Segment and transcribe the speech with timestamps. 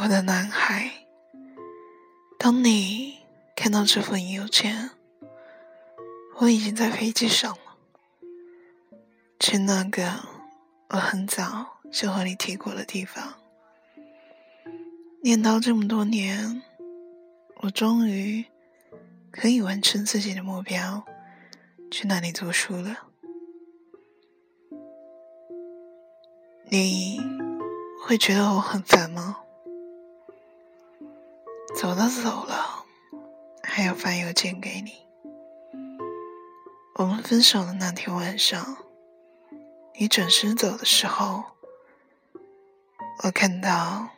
[0.00, 0.92] 我的男孩，
[2.38, 3.18] 当你
[3.56, 4.90] 看到这份邮件，
[6.36, 7.76] 我已经在飞机上了，
[9.40, 10.08] 去那个
[10.90, 13.34] 我很早就和你提过的地方。
[15.22, 16.62] 念叨这么多年，
[17.62, 18.44] 我终于
[19.32, 21.02] 可以完成自己的目标，
[21.90, 22.98] 去那里读书了。
[26.70, 27.20] 你
[28.06, 29.38] 会觉得我很烦吗？
[31.80, 32.84] 走都走了，
[33.62, 34.94] 还要发邮件给你。
[36.96, 38.78] 我们分手的那天晚上，
[39.94, 41.44] 你准时走的时候，
[43.22, 44.08] 我看到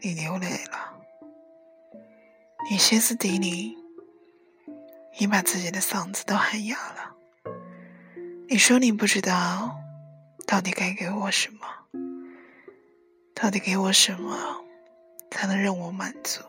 [0.00, 0.98] 你流泪了，
[2.68, 3.78] 你歇斯底里，
[5.20, 7.14] 你把自己的嗓子都喊哑了。
[8.48, 9.78] 你说你不知道
[10.48, 11.60] 到底该给我什么，
[13.36, 14.64] 到底给我什么？
[15.30, 16.42] 才能让我满足。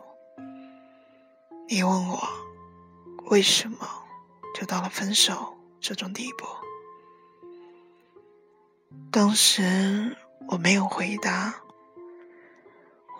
[1.68, 2.28] 你问我
[3.26, 3.88] 为什么
[4.54, 6.46] 就到了分手这种地步？
[9.10, 10.16] 当时
[10.48, 11.54] 我没有回答。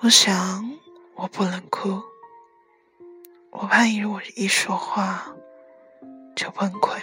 [0.00, 0.78] 我想
[1.14, 2.02] 我不能哭，
[3.50, 5.32] 我怕一我一说话
[6.34, 7.00] 就崩溃。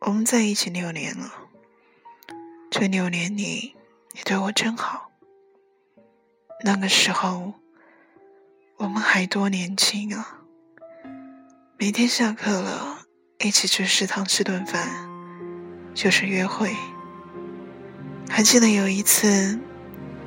[0.00, 1.32] 我们在一起六年了，
[2.70, 3.74] 这六年里
[4.12, 5.07] 你对我真好。
[6.64, 7.54] 那个时候，
[8.78, 10.40] 我们还多年轻啊！
[11.78, 12.98] 每天下课了，
[13.38, 15.08] 一起去食堂吃顿饭，
[15.94, 16.74] 就是约会。
[18.28, 19.56] 还记得有一次，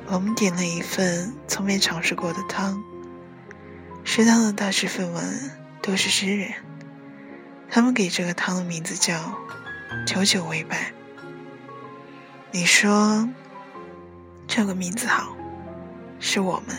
[0.06, 2.82] 我们点了一份从没尝试过的汤。
[4.02, 5.50] 食堂的大师粉们
[5.82, 6.50] 都是诗人，
[7.68, 9.38] 他们给这个汤的名字叫
[10.08, 10.94] “久久为伴”。
[12.52, 13.28] 你说
[14.46, 15.36] 这个名字好。
[16.34, 16.74] 是我们。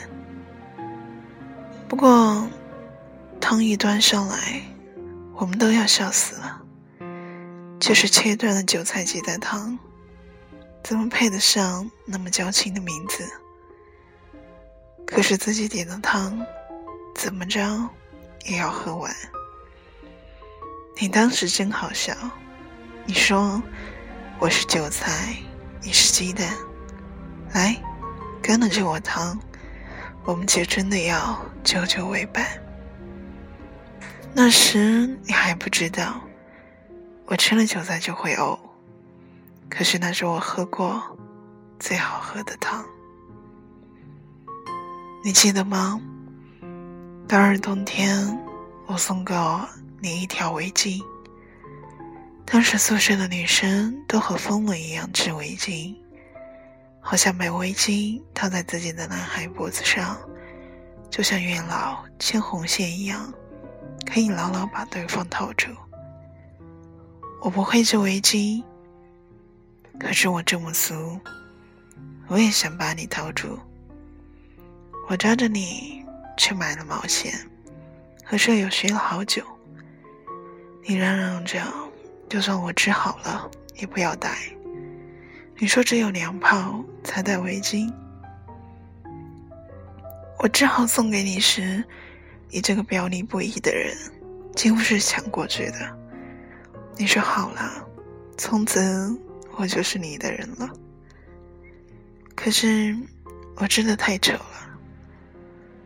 [1.88, 2.50] 不过，
[3.40, 4.64] 汤一端上来，
[5.36, 6.60] 我们都要笑死了。
[7.80, 9.78] 就是切断了韭菜鸡蛋汤，
[10.84, 13.30] 怎么配得上那么矫情的名字？
[15.06, 16.44] 可是自己点的汤，
[17.14, 17.62] 怎么着
[18.46, 19.16] 也要喝完。
[21.00, 22.16] 你当时真好笑，
[23.06, 23.62] 你说
[24.40, 25.36] 我是韭菜，
[25.80, 26.52] 你是鸡蛋，
[27.54, 27.80] 来。
[28.44, 29.40] 跟了这碗汤，
[30.26, 32.46] 我们就真的要久久为伴。
[34.34, 36.20] 那时你还不知道，
[37.26, 38.60] 我吃了韭菜就会呕，
[39.70, 41.02] 可是那是我喝过
[41.80, 42.84] 最好喝的汤。
[45.24, 46.02] 你记得吗？
[47.26, 48.38] 当日冬天，
[48.88, 49.66] 我送过
[50.02, 51.02] 你一条围巾。
[52.46, 55.96] 当时宿舍的女生都和疯了一样织围巾。
[57.06, 60.18] 好像把围巾套在自己的男孩脖子上，
[61.10, 63.32] 就像月老牵红线一样，
[64.06, 65.70] 可以牢牢把对方套住。
[67.42, 68.64] 我不会织围巾，
[70.00, 71.20] 可是我这么俗，
[72.28, 73.60] 我也想把你套住。
[75.10, 76.04] 我抓着你
[76.38, 77.34] 去买了毛线，
[78.24, 79.44] 和舍友学了好久。
[80.86, 81.62] 你嚷嚷着，
[82.30, 84.38] 就算我织好了，也不要戴。
[85.58, 87.94] 你说只有娘炮才戴围巾，
[90.40, 91.84] 我只好送给你时，
[92.50, 93.96] 你这个表里不一的人，
[94.56, 95.98] 几乎是抢过去的。
[96.98, 97.88] 你说好了，
[98.38, 98.82] 从此
[99.56, 100.70] 我就是你的人了。
[102.36, 102.98] 可是
[103.56, 104.80] 我真的太丑了，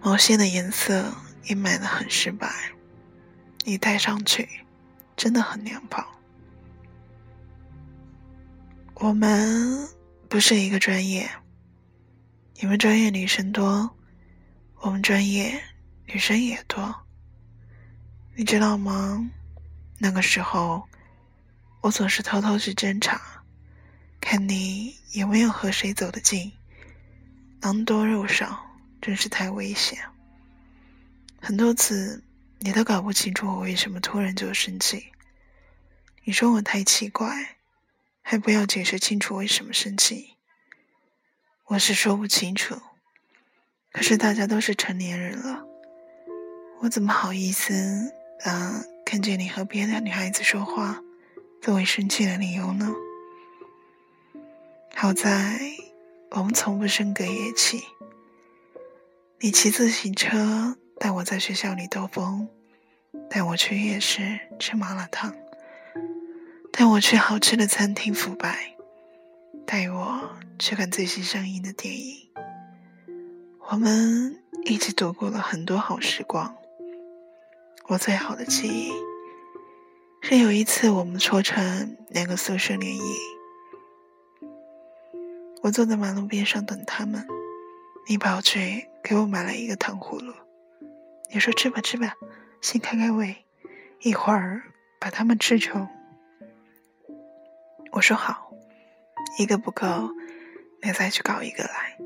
[0.01, 1.13] 毛线的颜色
[1.43, 2.49] 也买的很失败，
[3.63, 4.47] 你戴上去
[5.15, 6.03] 真的很娘炮。
[8.99, 9.87] 我们
[10.27, 11.29] 不是一个专业，
[12.55, 13.95] 你们专业女生多，
[14.79, 15.63] 我们专业
[16.07, 16.95] 女生也多。
[18.35, 19.29] 你知道吗？
[19.99, 20.83] 那个时候，
[21.81, 23.21] 我总是偷偷去侦查，
[24.19, 26.51] 看你有没有和谁走得近。
[27.61, 28.65] 狼多肉少，
[28.99, 29.99] 真是太危险。
[31.39, 32.23] 很多次，
[32.57, 35.05] 你都搞不清楚我为什么突然就生气。
[36.23, 37.56] 你说我太奇怪。
[38.29, 40.35] 还不要解释清楚为什么生气，
[41.67, 42.75] 我是说不清楚。
[43.93, 45.65] 可是大家都是成年人了，
[46.81, 48.11] 我怎么好意思
[48.43, 51.01] 啊看见你和别的女孩子说话
[51.61, 52.93] 作为生气的理由呢？
[54.93, 55.57] 好在
[56.31, 57.81] 我们从不生隔夜气。
[59.39, 62.49] 你骑自行车带我在学校里兜风，
[63.29, 65.33] 带我去夜市吃麻辣烫。
[66.77, 68.75] 带我去好吃的餐厅腐败，
[69.65, 70.29] 带我
[70.59, 72.29] 去看最新上映的电影。
[73.71, 76.55] 我们一起度过了很多好时光。
[77.87, 78.91] 我最好的记忆
[80.21, 83.15] 是有一次我们促成两个宿舍联谊，
[85.63, 87.25] 我坐在马路边上等他们，
[88.07, 90.31] 你跑去给我买了一个糖葫芦，
[91.33, 92.13] 你说吃吧吃吧，
[92.61, 93.35] 先开开胃，
[94.01, 94.61] 一会儿
[94.99, 95.89] 把它们吃穷。
[97.97, 98.51] 我说好，
[99.39, 100.11] 一个不够，
[100.83, 101.97] 你再去搞一个来。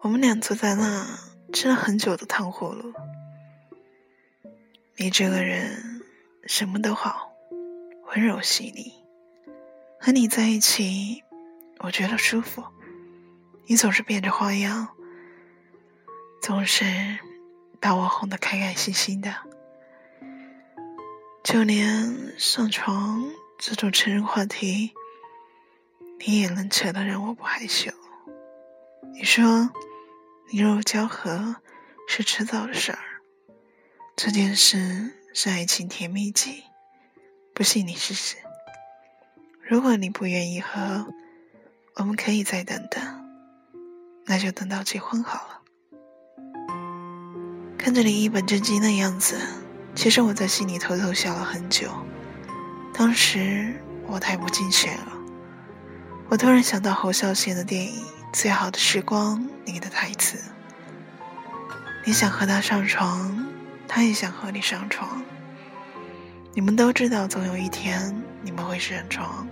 [0.00, 1.06] 我们俩坐在那
[1.52, 2.94] 吃了很久的糖葫芦。
[4.96, 6.02] 你这个人
[6.46, 7.34] 什么都好，
[8.06, 8.94] 温柔细腻，
[10.00, 11.22] 和你在一起
[11.80, 12.64] 我觉得舒服。
[13.66, 14.88] 你总是变着花样，
[16.40, 16.86] 总是
[17.78, 19.34] 把我哄得开开心心的，
[21.44, 23.22] 就连上床
[23.64, 24.92] 这种成人话题，
[26.18, 27.92] 你也能扯得让我不害羞。
[29.14, 29.70] 你说。
[30.50, 31.56] 你若交合
[32.06, 32.98] 是迟早的事儿，
[34.14, 36.64] 这件事是爱情甜蜜剂，
[37.54, 38.36] 不信你试试。
[39.62, 41.06] 如果你不愿意喝，
[41.94, 43.02] 我们可以再等等，
[44.26, 45.62] 那就等到结婚好了。
[47.78, 49.40] 看着你一本正经的样子，
[49.94, 51.90] 其实我在心里偷偷笑了很久。
[52.92, 53.74] 当时
[54.06, 55.12] 我太不尽学了，
[56.28, 58.04] 我突然想到侯孝贤的电影。
[58.32, 60.38] 最好的时光，里的台词。
[62.06, 63.46] 你想和他上床，
[63.86, 65.22] 他也想和你上床。
[66.54, 69.46] 你们都知道，总有一天你们会上床，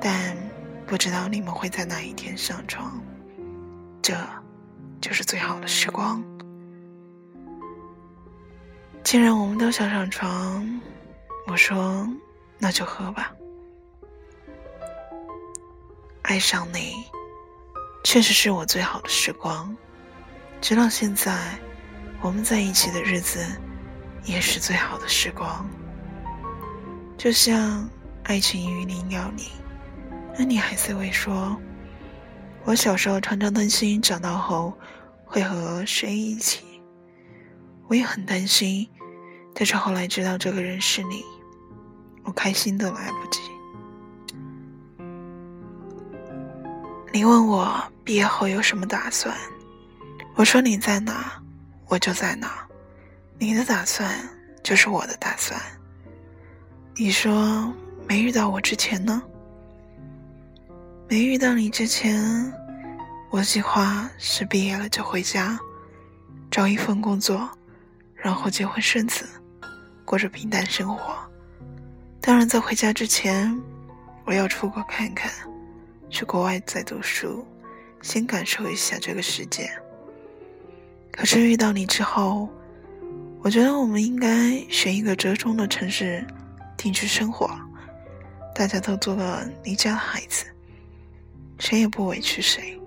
[0.00, 0.36] 但
[0.86, 3.00] 不知道你们会在哪一天上床。
[4.00, 4.16] 这，
[5.00, 6.22] 就是最好的时光。
[9.02, 10.80] 既然我们都想上床，
[11.48, 12.08] 我说，
[12.58, 13.32] 那就喝吧。
[16.22, 17.04] 爱上你。
[18.06, 19.74] 确实是我最好的时光，
[20.60, 21.58] 直到现在，
[22.20, 23.42] 我们在一起的日子
[24.24, 25.66] 也是最好的时光。
[27.16, 27.88] 就像
[28.24, 29.52] 爱情与你要你，
[30.38, 31.56] 那你还是会说，
[32.64, 34.74] 我小时候常常担心长大后
[35.24, 36.82] 会和谁一起，
[37.88, 38.86] 我也很担心，
[39.54, 41.24] 但是后来知道这个人是你，
[42.24, 43.40] 我开心都来不及。
[47.12, 49.32] 你问我毕业后有什么打算？
[50.34, 51.40] 我说你在哪，
[51.86, 52.66] 我就在哪。
[53.38, 54.10] 你的打算
[54.62, 55.60] 就是我的打算。
[56.96, 57.72] 你说
[58.08, 59.22] 没遇到我之前呢？
[61.08, 62.52] 没遇到你之前，
[63.30, 65.58] 我计划是毕业了就回家，
[66.50, 67.48] 找一份工作，
[68.14, 69.24] 然后结婚生子，
[70.04, 71.14] 过着平淡生活。
[72.26, 73.54] 当然，在回家之前，
[74.24, 75.30] 我要出国看看。
[76.08, 77.46] 去国外再读书，
[78.00, 79.70] 先感受一下这个世界。
[81.12, 82.48] 可是遇到你之后，
[83.42, 86.26] 我觉得我们应该选一个折中的城市
[86.78, 87.50] 定居生活，
[88.54, 90.46] 大家都做个离家的孩子，
[91.58, 92.80] 谁也不委屈谁。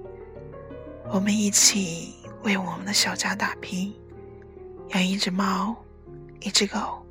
[1.11, 3.93] 我们一起为我们的小家打拼，
[4.95, 5.75] 养一只猫，
[6.39, 7.05] 一只狗，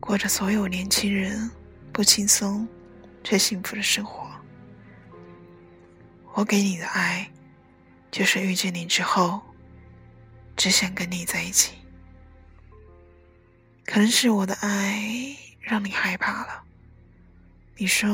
[0.00, 1.50] 过着所有年轻人
[1.92, 2.66] 不轻松
[3.22, 4.26] 却幸福的生活。
[6.34, 7.30] 我给你的爱，
[8.10, 9.40] 就是遇见你之后，
[10.56, 11.74] 只想跟你在一起。
[13.84, 16.62] 可能是我的爱让你害怕了。
[17.76, 18.08] 你说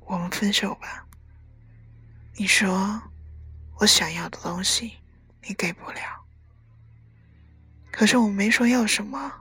[0.00, 1.06] 我们分手吧。
[2.36, 3.02] 你说
[3.78, 4.92] 我想要的东西
[5.42, 6.00] 你给不了。
[7.90, 9.32] 可是我没说要什么。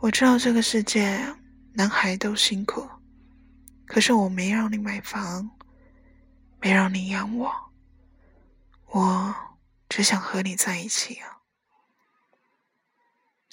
[0.00, 1.18] 我知道这个世界
[1.74, 2.88] 男孩都辛苦，
[3.86, 5.50] 可是我没让你买房。
[6.62, 7.50] 没让你养我，
[8.88, 9.34] 我
[9.88, 11.40] 只想和你在一起啊！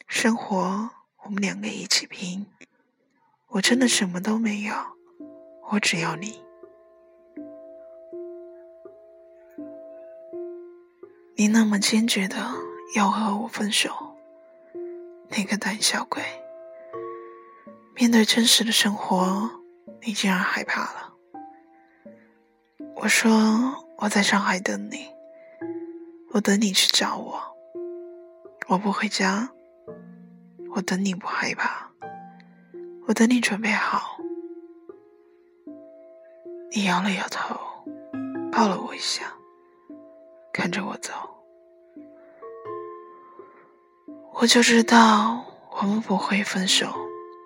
[0.08, 0.90] 生活
[1.24, 2.46] 我们两个一起拼，
[3.48, 4.76] 我真的什么都没有，
[5.70, 6.44] 我只要你。
[11.38, 12.36] 你那么坚决的
[12.94, 14.07] 要和我分手，
[15.30, 16.24] 那个胆小鬼！
[17.96, 19.50] 面对真实的生活，
[20.02, 21.14] 你竟然害怕了。
[22.96, 23.32] 我说
[23.98, 25.08] 我在上海等你，
[26.32, 27.42] 我等你去找我。
[28.68, 29.50] 我不回家，
[30.76, 31.90] 我等你不害怕，
[33.08, 34.18] 我等你准备好。
[36.72, 37.56] 你摇了摇头，
[38.52, 39.34] 抱了我一下，
[40.52, 41.14] 看着我走。
[44.40, 46.96] 我就知道我们不会分手，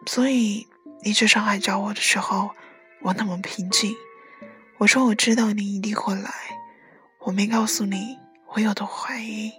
[0.08, 0.68] 所以
[1.02, 2.50] 你去上海找我的时候，
[3.02, 3.96] 我那么平静。
[4.78, 6.30] 我说我知道你一定会来，
[7.20, 8.20] 我没告诉你
[8.54, 9.54] 我有多怀疑。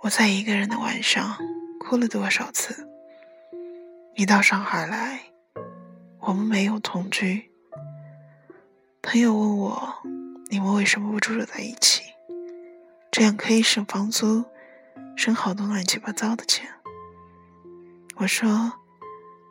[0.00, 1.36] 我在一个人的晚上
[1.78, 2.88] 哭了多少次？
[4.16, 5.20] 你到上海来，
[6.20, 7.50] 我们没有同居。
[9.02, 9.94] 朋友问我，
[10.48, 12.02] 你们为什么不住在一起？
[13.12, 14.42] 这样可以省房租，
[15.16, 16.68] 省好多乱七八糟的钱。
[18.16, 18.72] 我说，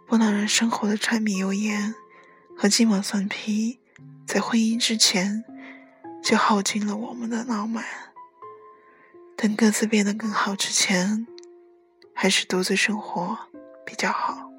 [0.05, 1.96] 不能让生活的柴米油盐
[2.58, 3.79] 和鸡毛蒜皮，
[4.25, 5.43] 在婚姻之前
[6.24, 7.84] 就耗尽了我们的浪漫。
[9.36, 11.27] 等各自变得更好之前，
[12.13, 13.38] 还是独自生活
[13.86, 14.50] 比较好。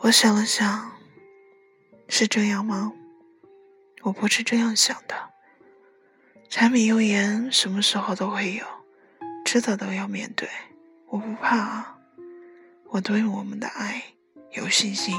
[0.00, 0.92] 我想了想，
[2.08, 2.92] 是这样吗？
[4.02, 5.29] 我不是这样想的。
[6.50, 8.64] 柴米油盐什么时候都会有，
[9.44, 10.48] 迟早都要面对。
[11.06, 11.96] 我不怕啊，
[12.88, 14.02] 我对我们的爱
[14.54, 15.14] 有信心。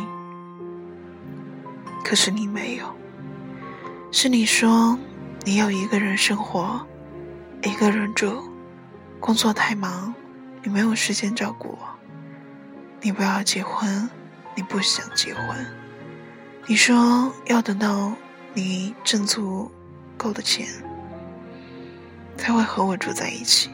[2.03, 2.93] 可是你没有，
[4.11, 4.99] 是你说
[5.45, 6.85] 你要一个人生活。
[7.63, 8.43] 一个人住，
[9.21, 10.13] 工作太忙，
[10.61, 11.89] 你没有时间照顾我。
[12.99, 14.09] 你不要结婚，
[14.53, 15.65] 你不想结婚。
[16.67, 18.11] 你说要等到
[18.53, 19.71] 你挣足
[20.17, 20.67] 够的钱，
[22.41, 23.69] 才会和我住在一起，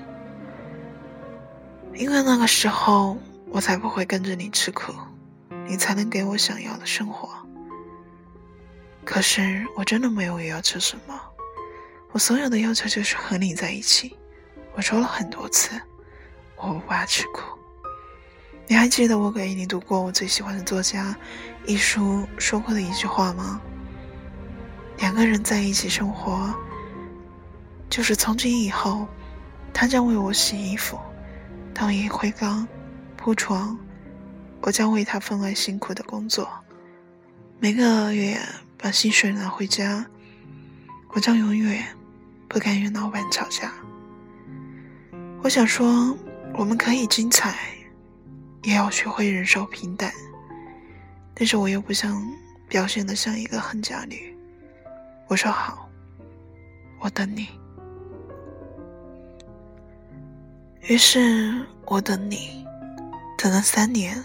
[1.96, 3.18] 因为那个时候
[3.50, 4.92] 我才不会跟着你吃苦，
[5.66, 7.30] 你才能给我想要的生活。
[9.06, 11.18] 可是我真的没有要求什么。
[12.12, 14.18] 我所有的要求就是和你在一起。
[14.74, 15.82] 我说了很多次，
[16.58, 17.44] 我不怕吃苦。
[18.68, 21.16] 你还记得我给你读过我最喜欢的作家
[21.66, 23.62] 一书说过的一句话吗？
[24.98, 26.54] 两个人在一起生活，
[27.90, 29.08] 就是从今以后，
[29.74, 31.00] 他将为我洗衣服、
[31.74, 32.68] 倒烟灰缸、
[33.16, 33.78] 铺床，
[34.62, 36.50] 我将为他分外辛苦的工作，
[37.60, 38.40] 每个月
[38.78, 40.06] 把薪水拿回家，
[41.10, 41.86] 我将永远。
[42.50, 43.74] 不敢与老板吵架。
[45.44, 46.18] 我想说，
[46.54, 47.58] 我们可以精彩，
[48.64, 50.10] 也要学会忍受平淡。
[51.34, 52.26] 但是我又不想
[52.70, 54.34] 表现的像一个恨嫁女。
[55.28, 55.90] 我说好，
[57.02, 57.50] 我等你。
[60.88, 61.54] 于是
[61.86, 62.66] 我等你，
[63.38, 64.24] 等了三年。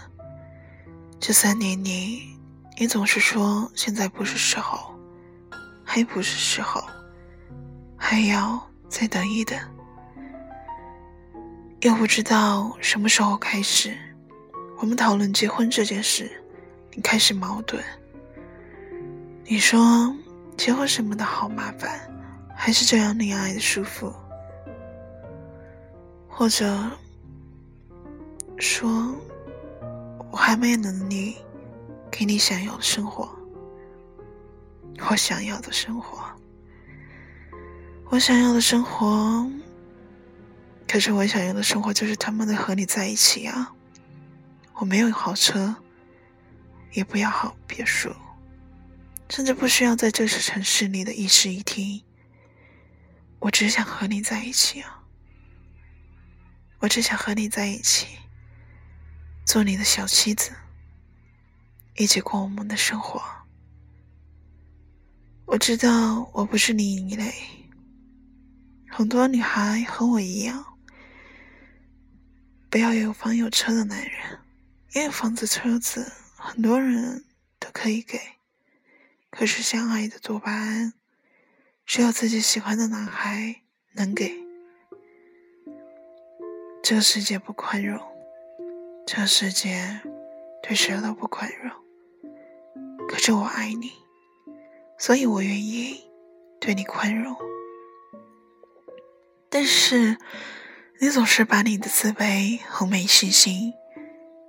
[1.19, 2.21] 这三年里，
[2.77, 4.95] 你总是说现在不是时候，
[5.83, 6.81] 还不是时候。
[7.97, 9.59] 还要再等一等，
[11.81, 13.97] 又不知道什么时候开始，
[14.77, 16.31] 我们讨论结婚这件事，
[16.93, 17.83] 你开始矛盾。
[19.43, 20.15] 你说
[20.55, 21.99] 结婚什么的好麻烦，
[22.55, 24.13] 还是这样恋爱的舒服？
[26.35, 26.89] 或者
[28.57, 29.15] 说，
[30.31, 31.37] 我还没有能力
[32.11, 33.29] 给你想要的生活，
[35.09, 36.25] 我想要的生活。
[38.09, 39.47] 我想要的生活，
[40.87, 43.71] 可是我想要的生活就是他妈的和你在一起啊！
[44.73, 45.75] 我没有豪车，
[46.93, 48.11] 也不要好别墅，
[49.29, 52.01] 甚至不需要在这座城市里的一室一厅。
[53.39, 55.02] 我只想和你在一起啊！
[56.83, 58.07] 我只想和你在一起，
[59.45, 60.51] 做你的小妻子，
[61.95, 63.23] 一起过我们的生活。
[65.45, 67.33] 我知道我不是你一类。
[68.89, 70.77] 很多女孩和我一样，
[72.69, 74.39] 不要有房有车的男人，
[74.93, 77.23] 因为房子、车子很多人
[77.59, 78.19] 都可以给，
[79.29, 80.93] 可是相爱的多巴胺，
[81.85, 83.61] 只有自己喜欢的男孩
[83.93, 84.42] 能给。
[86.85, 87.97] 这个世界不宽容，
[89.07, 90.01] 这世界
[90.61, 91.71] 对谁都不宽容。
[93.07, 93.89] 可是我爱你，
[94.97, 96.03] 所以我愿意
[96.59, 97.33] 对你宽容。
[99.49, 100.17] 但是，
[100.99, 103.73] 你总是把你的自卑和没信心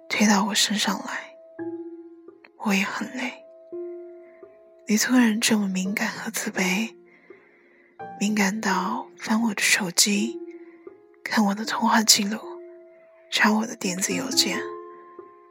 [0.09, 1.37] 推到我身上来，
[2.65, 3.45] 我也很累。
[4.89, 6.97] 你突然这么敏感和自卑，
[8.19, 10.41] 敏感到翻我的手机，
[11.25, 12.39] 看我的通话记录，
[13.31, 14.61] 查我的电子邮件，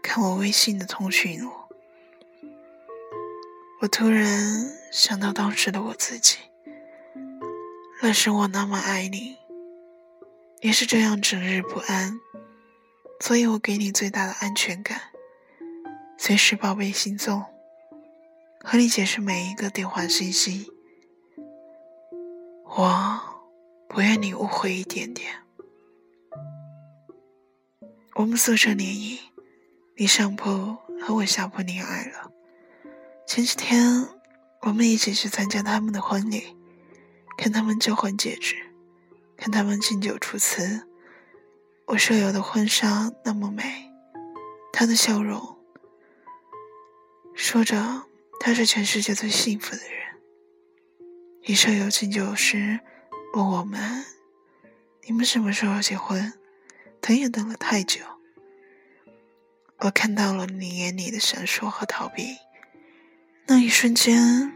[0.02, 1.52] 看我微信的通讯录。
[3.82, 6.38] 我突然想到当时的我自己，
[8.02, 9.38] 那时我那么爱你。
[10.62, 12.22] 也是这样整日不安，
[13.20, 15.02] 所以我给你最大的安全感，
[16.18, 17.44] 随时报备行踪，
[18.62, 20.72] 和你解释每一个电话信息。
[22.64, 23.20] 我
[23.90, 25.43] 不愿你误会一点点。
[28.16, 29.20] 我们宿舍联谊，
[29.96, 32.32] 你上铺和我下铺恋爱了。
[33.26, 34.08] 前几天
[34.62, 36.56] 我们一起去参加他们的婚礼，
[37.40, 38.56] 看他们交换戒指，
[39.36, 40.88] 看他们敬酒出词。
[41.88, 43.92] 我舍友的婚纱那么美，
[44.72, 45.58] 她的笑容，
[47.34, 48.04] 说着
[48.40, 50.22] 她是全世界最幸福的人。
[51.48, 52.80] 你舍友敬酒时
[53.34, 54.06] 问我们
[55.08, 56.32] ：“你们什么时候结婚？”
[57.06, 58.00] 等也等了太久。
[59.80, 62.38] 我看到了你眼里的闪烁和逃避，
[63.46, 64.54] 那一瞬间，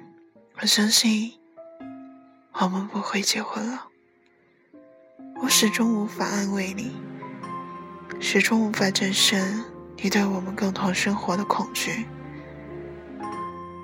[0.61, 1.33] 我相信
[2.53, 3.89] 我们不会结婚了。
[5.41, 6.95] 我始终无法安慰你，
[8.21, 9.65] 始终无法战胜
[9.97, 12.05] 你对我们共同生活的恐惧。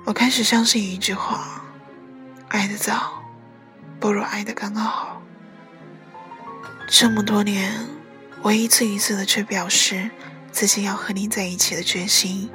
[0.06, 1.62] 我开始相信一句话：
[2.48, 3.22] 爱的早，
[4.00, 5.20] 不如爱的刚刚好。
[6.88, 7.86] 这么多年，
[8.44, 10.08] 我一次一次的去表示。
[10.54, 12.48] 自己要和你在一起的决心，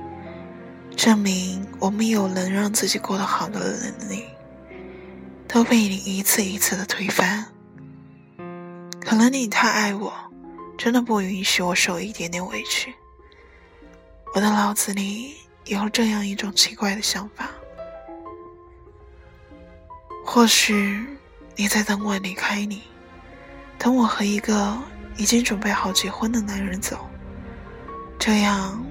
[0.96, 4.24] 证明我们有能让自己过得好的能力，
[5.50, 7.46] 都被你一次一次的推翻。
[9.02, 10.14] 可能你太爱我，
[10.78, 12.96] 真的不允许我受一点点委屈。
[14.34, 17.50] 我的脑子里有这样一种奇怪的想法：
[20.24, 21.06] 或许
[21.58, 22.84] 你在等我离开你，
[23.78, 24.78] 等我和一个
[25.20, 27.10] 已经准备好结婚的男人走。
[28.18, 28.82] 这样，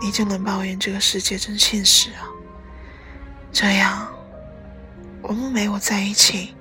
[0.00, 2.26] 你就能抱怨这个世界真现实啊！
[3.52, 4.12] 这样，
[5.22, 6.56] 我们没有在一起，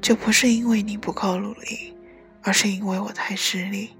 [0.00, 1.94] 就不是因为你不够努力，
[2.42, 3.90] 而是因为我太势利。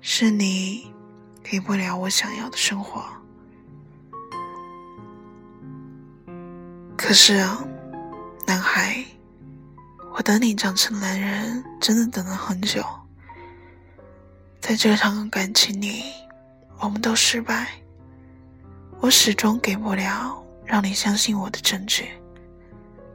[0.00, 0.92] 是你
[1.40, 3.04] 给不了我想要的生活。
[6.96, 7.64] 可是啊，
[8.44, 9.04] 男孩，
[10.16, 12.84] 我等你长成男人，真的等了很久。
[14.66, 16.02] 在这场感情里。
[16.80, 17.68] 我们都失败，
[18.98, 22.08] 我始终给不了让你相信我的证据。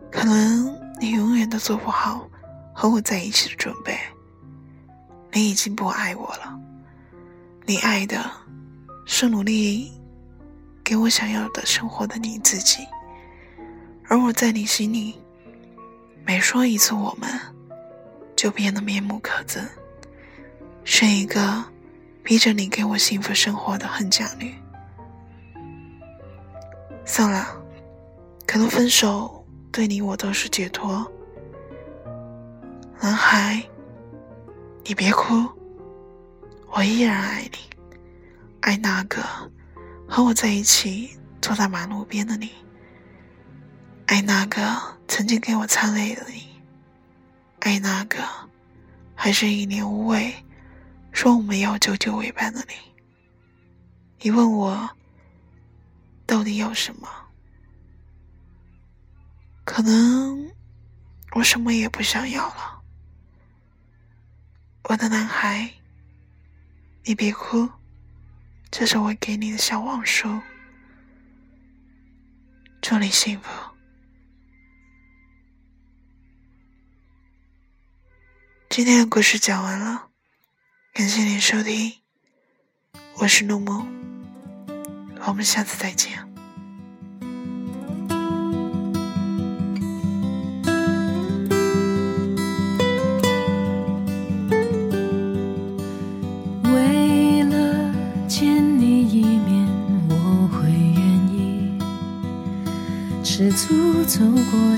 [0.10, 2.26] 可能你永远都做不好
[2.74, 4.00] 和我在一起的准备。
[5.34, 6.58] 你已经不爱我了，
[7.66, 8.32] 你爱的
[9.06, 9.92] 是努力
[10.86, 12.88] 给我想要的生活的你自己。
[14.08, 15.20] 而我在你心里，
[16.26, 17.30] 每说一次我们，
[18.38, 19.68] 就变得面目可憎，
[20.84, 21.66] 是一个。
[22.24, 24.54] 逼着你给我幸福生活的恨嫁女，
[27.04, 27.60] 算了，
[28.46, 31.12] 可能分手对你我都是解脱。
[33.02, 33.62] 男孩，
[34.86, 35.50] 你别哭，
[36.70, 37.58] 我依然爱你，
[38.62, 39.24] 爱那个
[40.08, 42.52] 和我在一起坐在马路边的你，
[44.06, 44.64] 爱那个
[45.08, 46.44] 曾经给我擦泪的你，
[47.62, 48.20] 爱那个
[49.16, 50.32] 还是一脸无畏。
[51.12, 52.74] 说我们要久久为伴的你，
[54.20, 54.90] 你问我
[56.26, 57.08] 到底要什么？
[59.64, 60.52] 可能
[61.34, 62.82] 我什么也不想要了，
[64.84, 65.72] 我的男孩，
[67.04, 67.70] 你别哭，
[68.70, 70.42] 这是我给你的小王书，
[72.82, 73.50] 祝你幸福。
[78.70, 80.11] 今天的故事讲完了。
[80.94, 81.94] 感谢您收听，
[83.16, 83.88] 我是陆梦，
[85.26, 86.12] 我们下次再见。
[96.66, 97.94] 为了
[98.28, 99.66] 见你一面，
[100.10, 101.02] 我会愿
[101.34, 101.80] 意
[103.24, 104.20] 吃足走
[104.52, 104.71] 过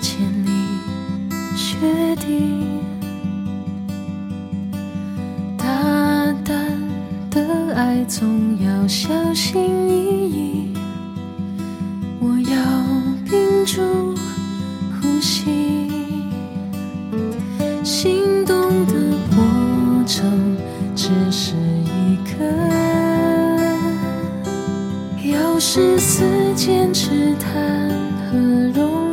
[25.84, 27.52] 是时间只谈
[28.32, 28.38] 何
[28.74, 29.13] 容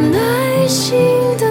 [0.00, 0.98] 耐心
[1.36, 1.49] 的